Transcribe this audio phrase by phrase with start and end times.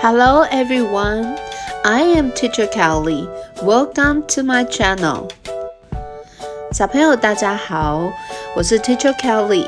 [0.00, 1.38] Hello everyone,
[1.84, 3.28] I am Teacher Kelly.
[3.62, 5.28] Welcome to my channel.
[6.72, 8.10] 小朋友大家好，
[8.54, 9.66] 我是 Teacher Kelly。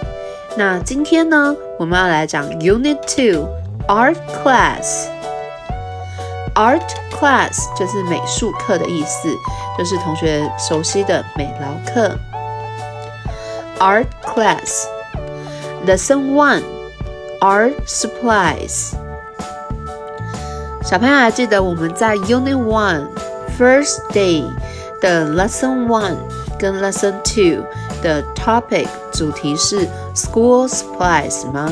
[0.57, 3.49] 那今天呢，我们要来讲 Unit Two
[3.87, 9.29] Art Class。Art class 就是美术课的意思，
[9.77, 12.17] 就是同学熟悉的美劳课。
[13.79, 14.87] Art class
[15.87, 16.63] Lesson One
[17.41, 18.95] Art supplies。
[20.94, 23.08] 小朋友还记得我们在 Unit One
[23.58, 24.44] First Day
[25.02, 26.18] 的 Lesson One
[26.60, 27.66] 跟 Lesson Two
[28.04, 31.72] 的 topic 主题是 School supplies 吗？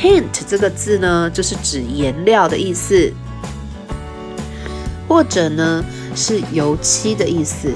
[0.00, 3.12] Paint 这个字呢，就是指颜料的意思，
[5.08, 5.84] 或者呢
[6.14, 7.72] 是油漆的意思。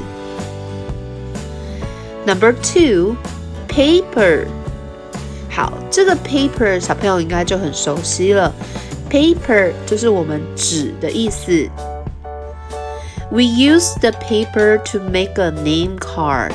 [2.25, 3.17] Number two,
[3.69, 4.47] paper.
[5.51, 8.53] 好，这个 paper 小朋友应该就很熟悉了。
[9.11, 11.69] paper 就是我们纸的意思。
[13.33, 16.53] We use the paper to make a name card，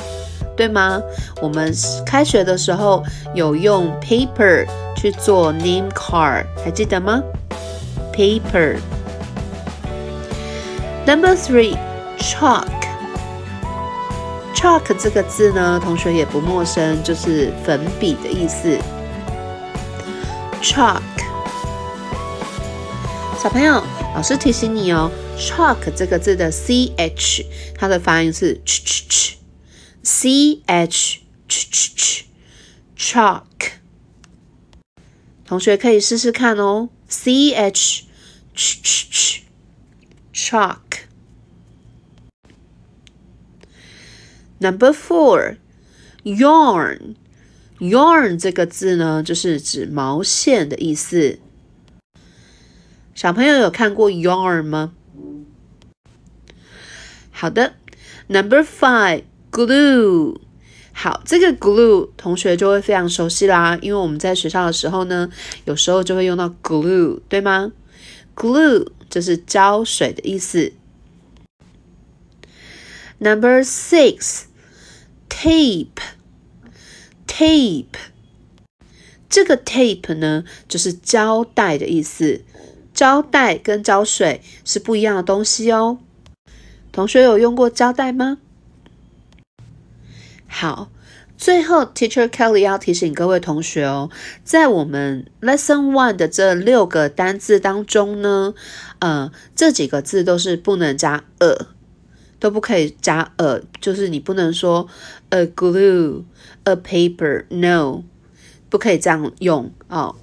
[0.56, 1.02] 对吗？
[1.41, 1.74] 我们
[2.06, 3.03] 开学的时候
[3.36, 4.66] 有用 paper
[5.09, 7.23] 去做 name card，还记得吗
[8.13, 8.78] ？paper。
[11.06, 11.78] Number three,
[12.18, 12.68] chalk。
[14.53, 18.78] chalk 这个字呢，同学也不陌生，就是粉笔的意思。
[20.62, 21.01] chalk，
[23.41, 23.81] 小朋友，
[24.13, 27.46] 老师提醒你哦，chalk 这个字的 ch，
[27.78, 32.23] 它的发音是 ch ch ch，c h ch ch
[32.97, 33.77] ch，chalk。
[35.47, 38.03] 同学可以试试看哦，c h
[38.53, 39.41] ch ch
[40.34, 41.08] ch，chalk。
[44.59, 45.56] Number four,
[46.24, 47.16] yarn.
[47.80, 51.40] Yarn 这个字呢，就是指毛线的意思。
[53.16, 54.94] 小朋友有看过 yarn 吗？
[57.31, 57.75] 好的。
[58.28, 60.41] Number five, glue.
[61.00, 65.30] 好，这个 glue 同学就会非常熟悉啦，因为我们在学校的时候呢，
[65.66, 67.72] 有时候就会用到 glue，对吗
[68.35, 70.74] ？Glue 就是胶水的意思。
[73.19, 74.46] Number six,
[75.30, 76.02] tape,
[77.28, 77.85] tape.
[79.29, 82.44] 这个 tape 呢，就是胶带的意思。
[82.96, 86.00] 胶带跟胶水是不一样的东西哦。
[86.91, 88.40] 同学有用过胶带吗？
[90.59, 90.90] 好，
[91.38, 94.09] 最后 Teacher Kelly 要提醒各位同学哦，
[94.44, 98.56] 在我们 Lesson One 的这六个单字当中呢，
[98.97, 101.67] 呃，这几个字都是不能加 a。
[102.40, 104.88] 都不可以加 a，就是你不能说
[105.29, 106.23] a glue
[106.63, 108.03] a paper，no，
[108.67, 110.16] 不可以这样用哦，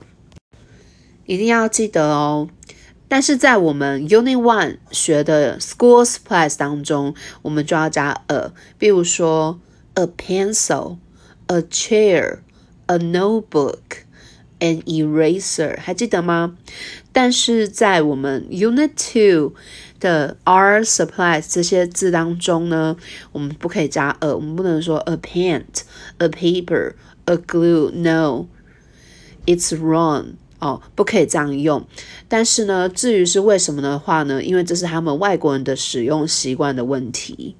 [1.26, 2.48] 一定要记得哦。
[3.06, 9.60] 但是在我们 Unit One 学的 School Supplies 当中，我们就要加 a，比如说
[9.95, 16.57] a pencil，a chair，a notebook，an eraser，还记得吗？
[17.11, 19.53] 但是在我们 Unit Two
[19.99, 22.95] 的 are supplies 这些字当中呢，
[23.31, 25.81] 我们不可以加 a，我们不能说 a paint,
[26.19, 26.93] a paper,
[27.25, 27.91] a glue.
[27.91, 28.47] No,
[29.45, 30.35] it's wrong.
[30.59, 31.87] 哦，不可以这样用。
[32.27, 34.43] 但是呢，至于是为什么的话呢？
[34.43, 37.55] 因为这是他们外国人的使用习惯的问题。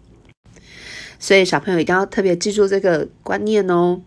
[1.24, 4.02] 所以小朋友一定要特别记住这个观念哦。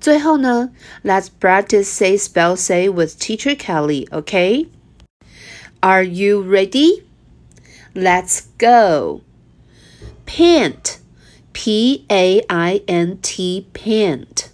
[0.00, 0.70] 最后呢，
[1.02, 4.06] Let's practice say spell say with Teacher Kelly.
[4.10, 4.68] Okay?
[5.80, 7.04] Are you ready?
[7.94, 9.22] Let's go.
[10.24, 10.98] Paint.
[11.52, 13.66] P A I N T.
[13.72, 14.50] Paint.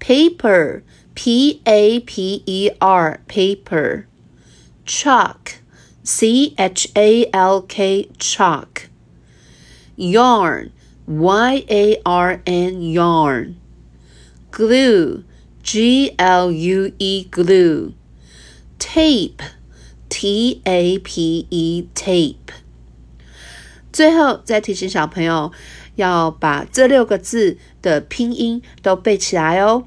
[0.00, 0.82] Paper.
[1.14, 3.20] P A P E R.
[3.28, 4.06] Paper.
[4.84, 5.60] Chalk.
[6.02, 8.08] C H A L K.
[8.18, 8.88] Chalk.
[9.96, 10.72] Yarn.
[11.06, 12.92] Y A R N.
[12.92, 13.54] Yarn.
[14.50, 15.24] Glue.
[15.62, 17.24] G L U E.
[17.30, 17.92] Glue.
[18.78, 19.42] Tape.
[20.08, 21.88] T A P E.
[21.94, 22.52] Tape.
[23.92, 25.52] 最后再提醒小朋友，
[25.96, 29.84] 要把这六个字的拼音都背起来哦。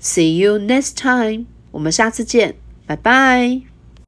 [0.00, 3.69] See you next time，我们下次见，拜拜。